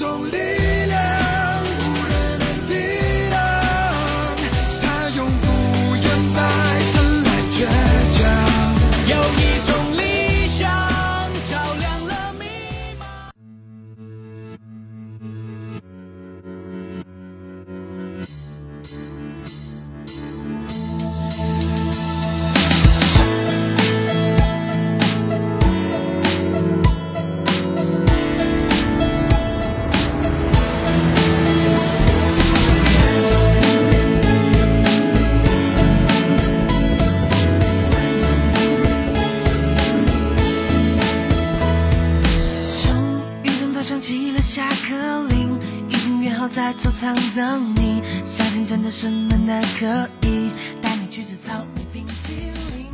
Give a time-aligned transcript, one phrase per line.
[0.00, 0.77] 有一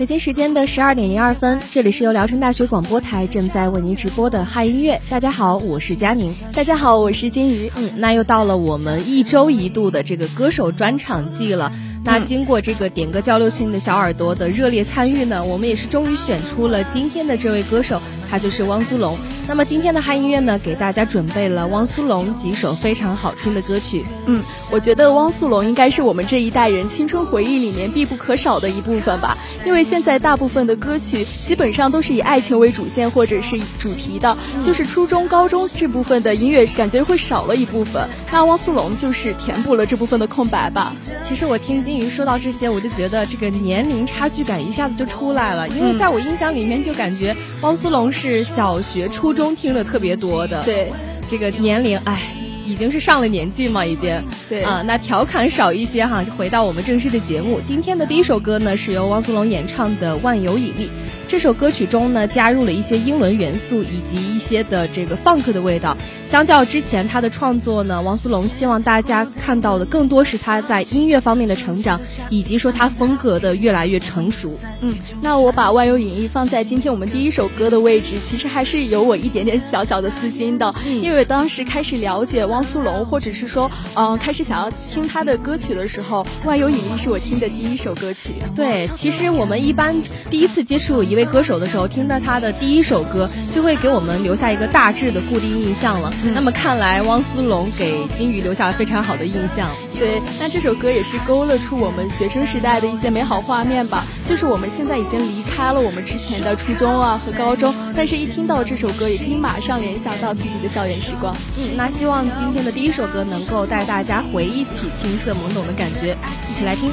[0.05, 5.00] 北京时间的十二点零二分，这里是由聊城大学广播台正在为您直播的嗨音乐。
[5.08, 6.36] 大家好，我是佳宁。
[6.55, 7.72] 大家好，我是金鱼。
[7.74, 11.72] 嗯，那又到了我们一周一度的这个歌手专场季了。
[12.05, 18.02] 那经过这个点歌交流群的小耳朵的热烈参与呢，我们也是终于选出了今天的这位歌手。
[18.28, 19.16] 他就是汪苏泷。
[19.47, 24.05] 那么今天的嗨音乐呢，给大家准备了汪苏泷几首非常好听的歌曲。
[24.27, 29.39] 嗯，我觉得汪苏泷应该是我们这一代人青春回忆里面必不可少的一部分吧。
[29.65, 38.09] 因为现在大部分的歌曲基本上都是以爱情为主线或者是主题的，就是初中、高中这部分的音乐感觉会少了一部分。
[38.33, 40.93] 那汪苏泷就是填补了这部分的空白吧。
[41.22, 48.25] 其实我听金鱼说到这些，我就觉得这个年龄差距感一下子就出来了，因为在我印象里面就感觉汪苏泷是。
[48.25, 50.93] 是小学、初中听的特别多的，对。
[51.28, 52.22] 这个年龄，哎，
[52.67, 54.15] 已经是上了年纪嘛，已经，
[54.49, 54.62] 对。
[54.62, 60.87] 啊，那调侃少一些哈，回到我们正式的节目，今天的第一首歌呢，是由汪苏泷演唱的《万有引力》。
[61.27, 65.97] 这首歌曲中呢，加入了一些英伦元素以及一些的这个 funk 的味道。
[66.34, 74.53] 相较之前他的创作呢，王苏泷希望大家看到的更多是他在音乐方面的成长，以及说他风格的越来越成熟。
[74.81, 80.75] 嗯，那我把万有引力放在今天我们第一首歌的位置，其实还是有我一点点小小的私心的。
[80.84, 88.34] 嗯，因为当时开始了解汪苏泷，或者是说，嗯，开始想要听他的歌曲的时候，万有引力是我听的第一首歌曲。
[88.56, 89.95] 对，其实我们一般
[90.31, 91.25] 第一次接触一位。
[91.27, 96.12] 歌手的时候，听到他的第一首歌，就会给我们留下一个大致的固定印象了。
[96.32, 99.68] 那么看来，汪苏泷给金鱼留下了非常好的印象。
[99.98, 104.04] 对，那这首歌也是勾勒出我们学生时代的一些美好画面吧。
[104.28, 111.36] 就是我们现在已经离开了我们之前的初中啊和高中，但是一听到这首歌，也可以马上联想到自己的校园时光。
[111.58, 116.91] 嗯，那希望今天的第一首歌能够带大家回忆起青涩懵懂的感觉，一起来听。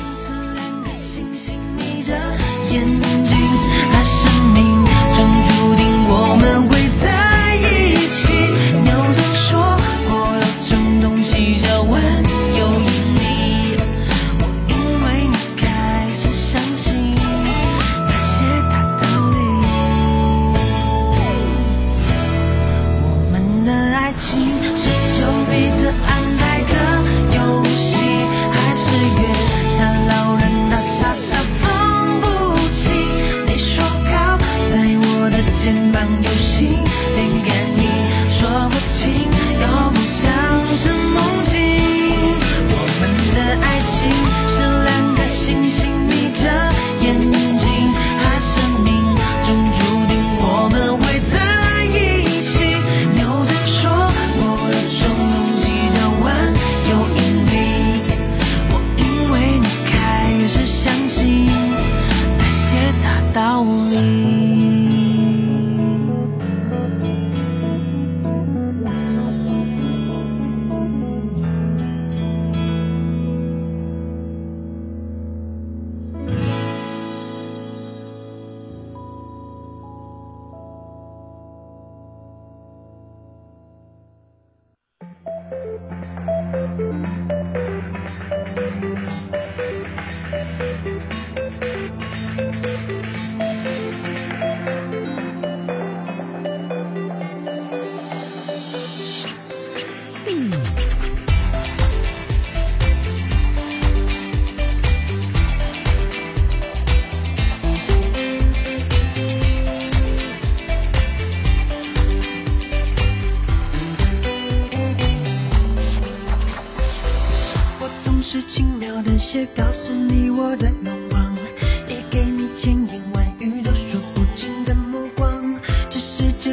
[6.14, 6.80] 我们会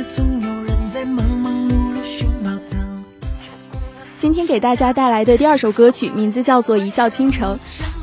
[0.04, 2.78] 总有人在忙忙碌碌寻宝藏
[4.16, 7.54] 今天给大家带来的第二首歌曲，名字叫做《一笑倾城》。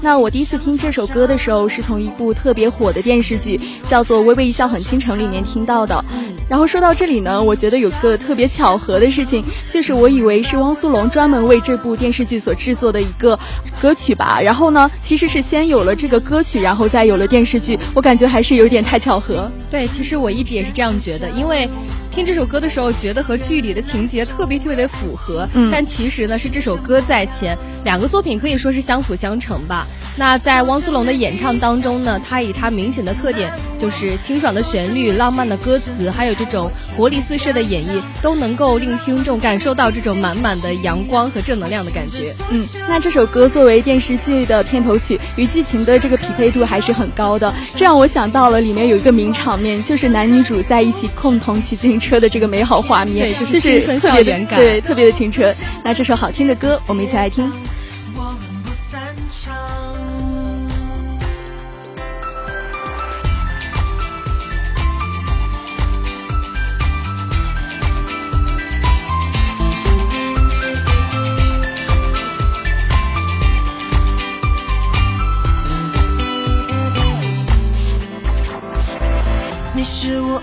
[0.02, 3.60] 那我第一次听这首歌的时候，是从一部特别火的电视剧，
[3.90, 6.04] 叫做《微微一笑很倾城》里面听到的。
[6.48, 13.40] 然后说到这里呢，我觉得有个特别巧合的事情，就是我以为是汪苏泷专门为这部电视剧所制作的一个
[13.82, 14.40] 歌曲吧。
[14.40, 17.80] 然后呢，其实是先有了这个歌曲，然后再有了电视剧。
[17.96, 19.52] 我感觉还是有点太巧合。
[19.72, 21.68] 对，其实我一直也是这样觉得，因为。
[22.16, 29.86] 听这首歌的时候，觉得和剧里的情节特别特别的符合，嗯，但其实呢是这首歌在前，两个作品可以说是相辅相成吧。
[30.16, 42.34] 那在汪苏泷的演唱当中呢，他以他明显的特点，就是清爽的旋律、浪漫的歌词，还有这种活力四射的演绎，都能够令听众感受到这种满满的阳光和正能量的感觉。
[42.50, 55.56] 嗯，那这首歌作为电视剧的片头曲，与剧情的这个匹配度还是很高的，这让我想到了里面有一个名场面，就是男女主在一起共同骑自行车的这个美好画面，对，就是青春校园感，对，特别的青春。
[55.84, 57.52] 那这首好听的歌，我们一起来听。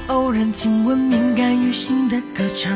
[0.08, 0.98] 偶然听闻
[1.34, 2.70] 感于心的歌唱，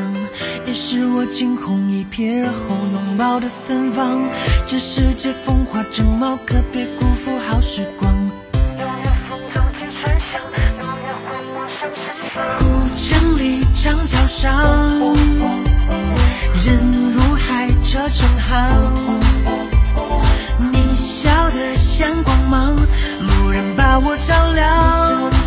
[0.65, 4.21] 也是我惊鸿一瞥而后拥抱的芬芳。
[4.65, 8.13] 这世界风华正茂，可别辜负好时光。
[12.57, 12.65] 古
[12.97, 14.51] 城里长桥上，
[16.63, 18.49] 人如海，车成行。
[20.71, 22.75] 你笑得像光芒，
[23.21, 25.46] 蓦然把我照亮。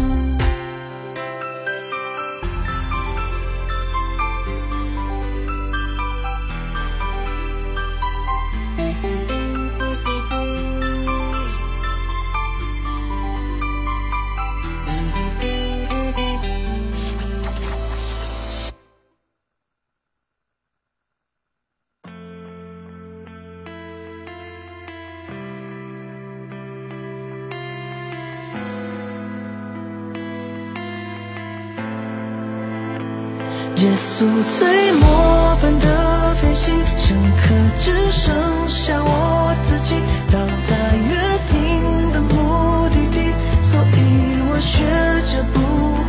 [33.81, 37.41] 结束最末班的飞行，乘客
[37.75, 38.31] 只剩
[38.69, 39.95] 下我自己，
[40.31, 40.37] 到
[40.69, 40.75] 达
[41.09, 41.09] 约
[41.47, 43.33] 定的目的地，
[43.63, 44.85] 所以我学
[45.25, 45.59] 着不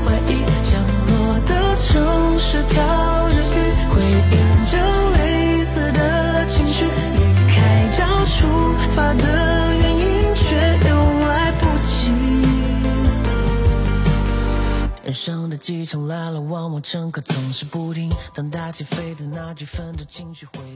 [0.05, 2.85] 怀疑，降落的城市飘
[15.53, 18.09] 的机场来来往往，乘客总是不停。
[18.35, 20.72] 当大气飞的那几分的情绪回。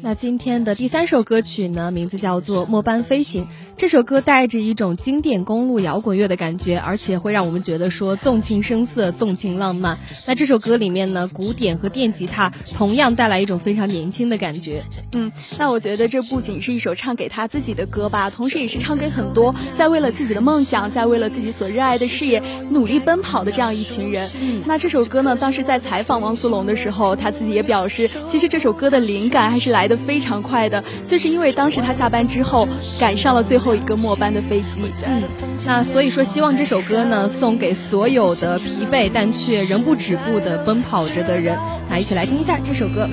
[0.00, 3.44] 那今天的第三首歌曲呢，名字叫做《末班飞行》。
[3.76, 9.98] 这首歌带着一种经典公路摇滚乐的感觉，而且会让我们觉得说纵情声色、纵情浪漫。
[10.26, 14.82] 那这首歌里面呢，古典和电吉他同样带来一种非常年轻的感觉。
[15.12, 24.28] 嗯，那我觉得这不仅是一首唱给他自己的歌吧，同时也是唱给很多在为了自己的梦想，在为了自己所热爱的事业努力奔跑的这样一群人。
[24.40, 32.68] 嗯，那这首歌呢，当时在采访汪苏泷的时候，他自己也表示，其实这首歌的灵感还是来的非常快的，就是因为当时他下班之后
[33.00, 34.82] 赶上了最后一个末班的飞机。
[35.06, 35.22] 嗯，
[35.66, 41.58] 那所以说，希望这首歌呢，送给所有的疲惫但却仍不止步的奔跑着的人。
[41.88, 43.08] 那一起来听一下这首歌。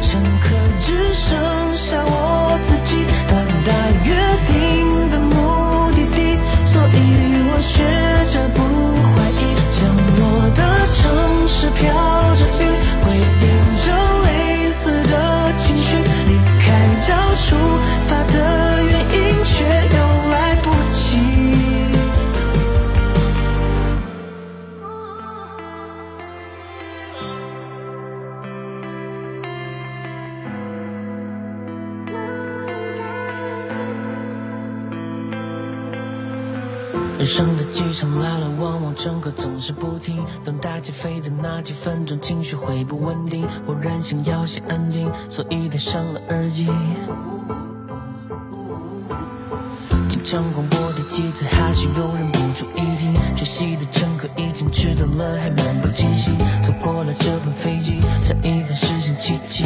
[0.00, 0.48] 乘客
[0.80, 1.36] 只剩
[1.74, 3.04] 下我自己，
[37.38, 40.26] 人生的机场来来往往，乘客总是不停。
[40.44, 43.46] 等待起飞的那几分钟，情绪会不稳定。
[43.64, 46.66] 我任性要些安静，所以戴上了耳机。
[50.08, 53.14] 经常广播的机子，还是有人不注意听。
[53.36, 56.36] 缺席的乘客已经迟到了，还漫不经心。
[56.64, 59.64] 错过了这班飞机，下一分实现奇迹。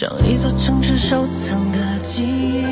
[0.00, 2.64] 像一座城市收藏的记忆，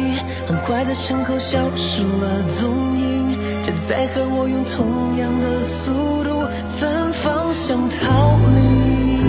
[0.47, 3.35] 很快在身后消失了踪影。
[3.67, 6.41] 谁在和我用同样的速度
[6.79, 9.21] 反方向逃离？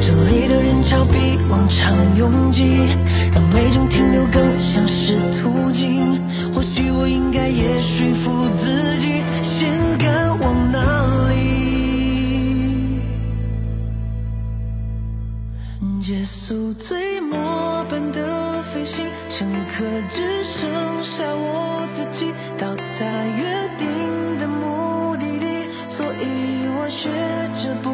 [0.00, 2.78] 这里的人潮比往常拥挤，
[3.34, 6.18] 让每种停留更像是途径。
[6.54, 9.21] 或许我应该也说服自己，
[16.02, 20.68] 结束最末班的飞行，乘客只剩
[21.00, 22.26] 下我自己，
[22.58, 23.06] 到达
[23.38, 25.46] 约定的目的地，
[25.86, 27.08] 所以我学
[27.54, 27.91] 着不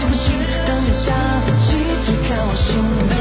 [0.00, 0.32] 记不清。
[0.64, 1.12] 等一下
[1.44, 1.76] 自己
[2.08, 3.12] 飞看我姓名，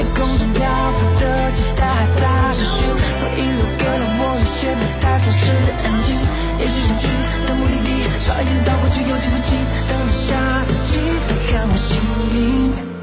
[0.00, 0.64] 夜空中漂
[0.96, 2.24] 浮的期待还在
[2.56, 2.88] 持续，
[3.20, 6.16] 所以留给了我一些不太真实的安静。
[6.58, 7.06] 也许想去
[7.46, 9.58] 的目的地早已经到过去，又记不清。
[9.86, 10.96] 等一下自己
[11.28, 12.00] 飞看我姓
[12.32, 12.93] 名。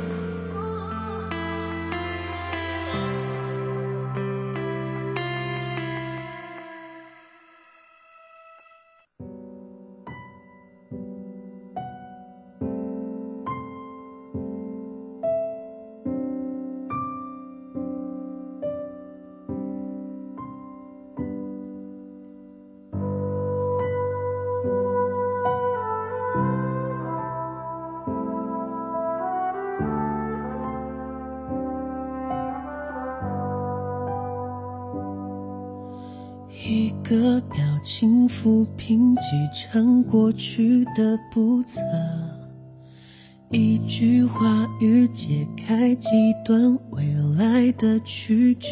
[37.11, 39.21] 个表情抚平几
[39.53, 41.77] 场过去的不测，
[43.49, 46.07] 一句话语解开几
[46.45, 47.03] 段未
[47.37, 48.69] 来的曲折。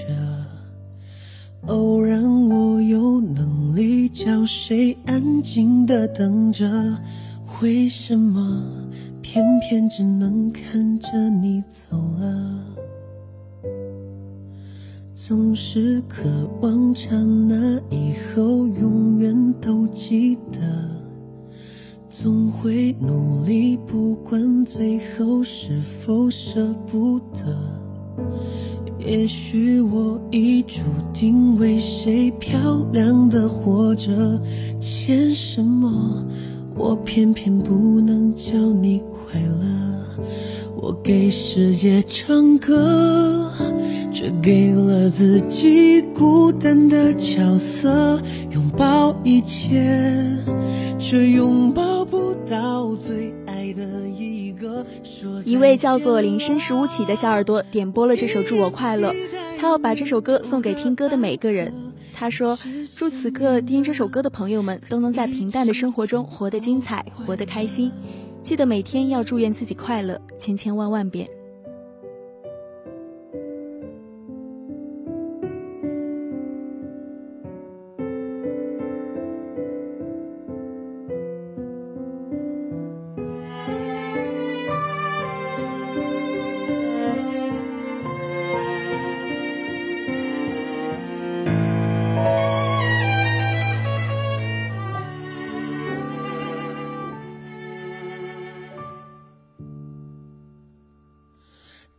[1.66, 6.98] 偶然我有能力叫谁安静的等着，
[7.62, 8.64] 为什么
[9.22, 12.64] 偏偏只能看着你走了？
[15.28, 16.24] 总是渴
[16.62, 20.60] 望刹那以后永远都记得，
[22.08, 27.54] 总会努力，不管最后是否舍不得。
[28.98, 30.80] 也许我已注
[31.14, 34.42] 定为谁漂亮的活着，
[34.80, 36.26] 欠什么
[36.78, 40.24] 我偏偏不能叫你快乐。
[40.78, 43.52] 我给世界唱歌。
[44.12, 50.24] 却给了自己孤单的角色，拥抱一切，
[51.00, 54.86] 却拥抱不到最爱的一个。
[55.46, 59.14] 一位叫做林深时无起的小耳朵点播了这首《祝我快乐》，
[59.60, 61.74] 他要把这首歌送给听歌的每个人。
[62.14, 62.58] 他说
[62.98, 67.92] ：“祝此刻听这首歌的朋友们都能在平淡的生活中活得精彩，活得开心。
[68.42, 71.30] 记得每天要祝愿自己快乐，千千万万遍。”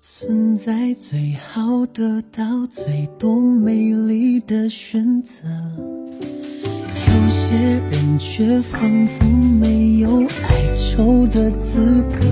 [0.02, 5.46] 存在最好得到最多美丽的选择，
[7.06, 7.54] 有些
[7.90, 12.26] 人却仿佛没有哀愁的资格。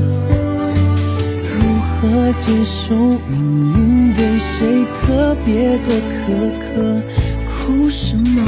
[1.44, 1.60] 如
[2.00, 2.94] 何接受
[3.28, 3.36] 命
[3.76, 7.02] 运对谁特别的苛刻？
[7.50, 8.42] 哭什么？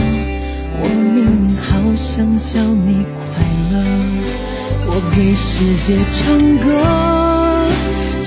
[0.82, 3.74] 我明明好想叫你快乐，
[4.86, 7.19] 我给世界唱歌。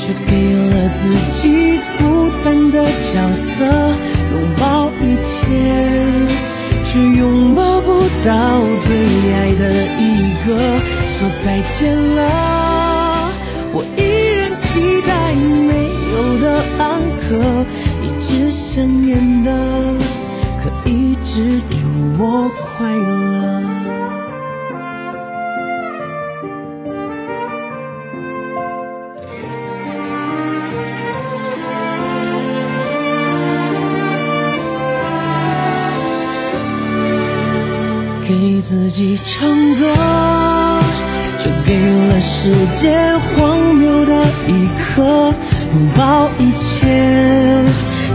[0.05, 2.83] 却给了自己孤单的
[3.13, 3.63] 角色，
[4.33, 5.31] 拥抱一切，
[6.83, 7.87] 却拥抱不
[8.21, 8.89] 到最
[9.31, 9.63] 爱的
[9.97, 10.03] 一
[10.45, 10.47] 个。
[11.15, 13.31] 说再见了，
[13.71, 13.99] 我依
[14.35, 14.61] 然期
[15.07, 15.71] 待没
[16.11, 16.45] 有的
[16.77, 16.83] 安
[17.21, 17.23] 可，
[18.01, 19.49] 一直想念的，
[20.61, 21.77] 可以止住
[22.19, 23.32] 我快乐。
[42.43, 45.33] 世界荒谬的一刻，
[45.71, 47.63] 拥抱一切，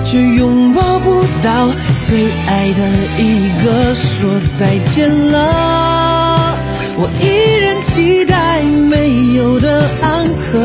[0.05, 1.71] 却拥抱不到
[2.07, 3.95] 最爱的一个。
[3.95, 6.55] 说再见了，
[6.99, 10.59] 我依然期待没有的安可，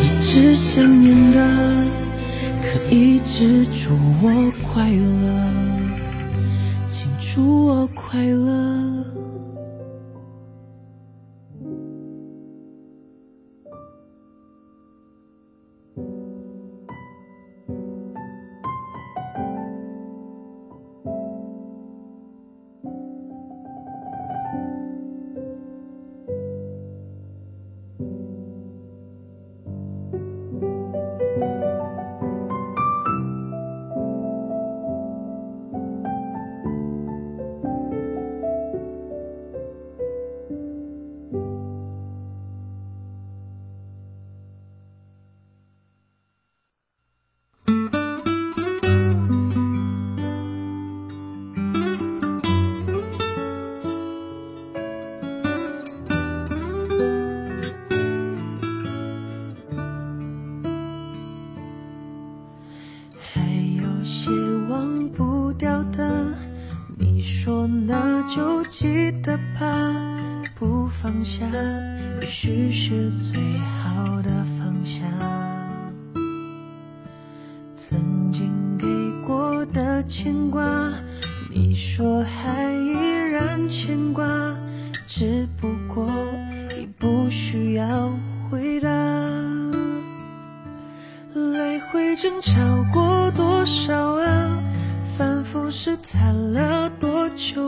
[0.00, 1.46] 一直想念的，
[2.62, 5.28] 可以止住我快乐。
[6.88, 8.93] 请祝我快乐。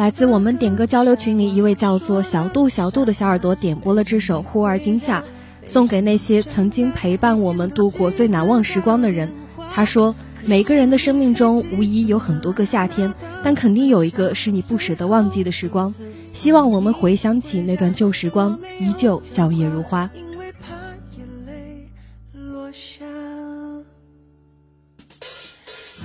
[0.00, 5.20] 来自我们点歌交流群里一位叫做小度小度的小耳朵点播了这首《忽而今夏》，
[5.62, 9.28] 送给那些曾经陪伴我们度过最难忘时光的人。
[9.70, 10.14] 他说
[10.46, 13.12] ：“每个人的生命中无疑有很多个夏天，
[13.44, 15.92] 但肯定有一个是你不舍得忘记的时光。
[16.14, 20.08] 希望我们回想起那段旧时光，依旧笑靥如花。”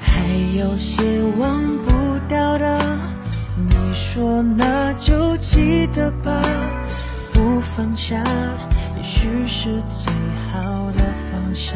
[0.01, 0.27] 还
[0.58, 1.01] 有些
[1.39, 1.94] 忘不，
[4.15, 6.41] 说那就记得吧，
[7.34, 8.15] 不放下，
[8.95, 10.10] 也许是最
[10.54, 11.75] 好的放下。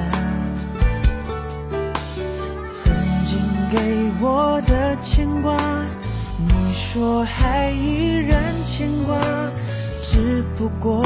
[2.66, 2.94] 曾
[3.26, 3.38] 经
[3.70, 5.54] 给我的牵挂，
[6.38, 9.20] 你说还依然牵挂，
[10.02, 11.06] 只不过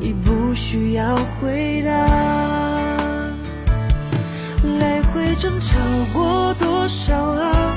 [0.00, 1.90] 已不需要回答。
[4.78, 5.76] 来回争吵
[6.14, 7.76] 过多少啊？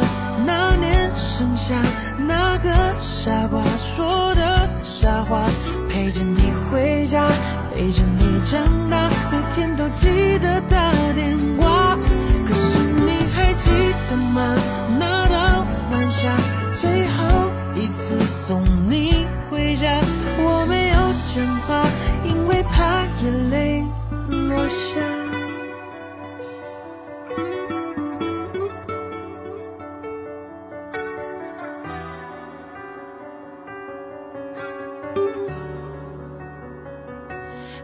[6.11, 7.25] 陪着你回家，
[7.73, 11.97] 陪着你长大，每天都记得打电话。
[12.45, 13.69] 可是你还记
[14.09, 14.53] 得吗？
[14.99, 16.35] 那道晚霞，
[16.81, 20.01] 最后一次送你回家，
[20.37, 20.95] 我没有
[21.31, 21.81] 讲话，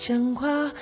[0.00, 0.72] 牵挂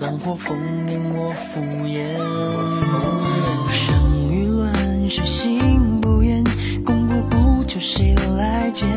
[0.00, 0.54] 浪花烽
[0.88, 2.18] 烟我敷衍。
[3.70, 3.94] 生
[4.30, 6.42] 于乱世心不言，
[6.84, 8.88] 功过不求谁来鉴，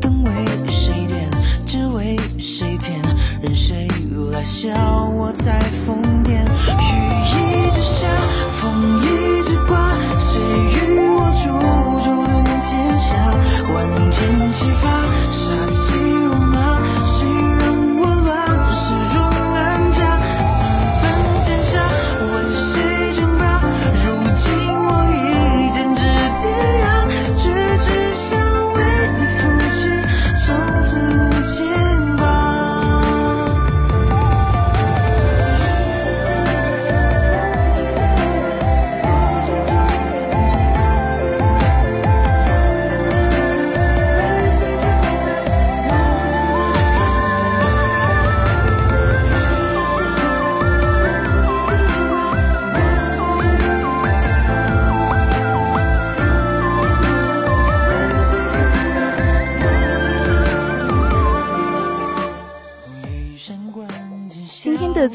[0.00, 0.30] 灯为
[0.68, 1.30] 谁点，
[1.66, 3.00] 只为谁填，
[3.42, 3.88] 任谁
[4.32, 4.70] 来笑
[5.16, 5.99] 我在疯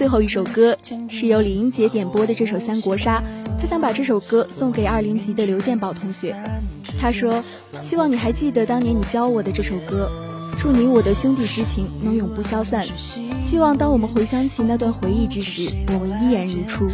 [0.05, 0.77] 最后一首歌
[1.09, 3.17] 是由李英杰点播的这首《三国杀》，
[3.59, 6.35] 他想把这首歌送给二零级的刘建宝同学。
[7.01, 7.43] 他说
[7.81, 10.07] ：“希望你还记得当年你教我的这首歌，
[10.59, 12.85] 祝你我的兄弟之情能永不消散。
[13.41, 16.87] 希望当我们回想起那段回忆之时，我们依然如初。”，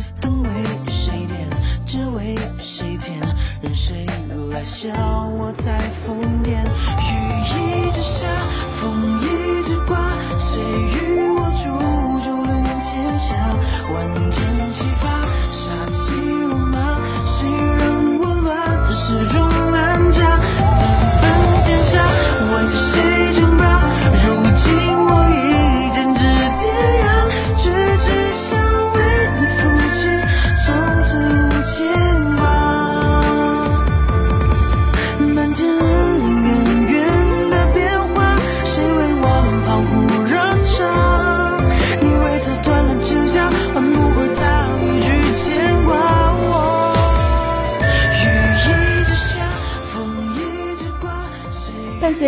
[8.77, 9.97] 风一直刮，
[10.39, 11.10] 谁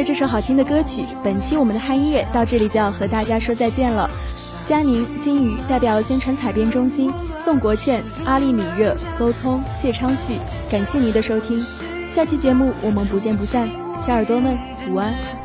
[0.04, 4.10] 这首好听的歌曲，本期我们的嗨音乐到这里就要和大家说再见了。
[4.68, 7.12] 佳宁、金宇代表宣传采编中心，
[7.44, 10.38] 宋国倩、阿丽米热、邹聪、谢昌旭，
[10.70, 11.64] 感谢您的收听。
[12.14, 13.70] 下期节目我们不见不散，
[14.06, 14.58] 小耳朵们
[14.90, 15.43] 午安。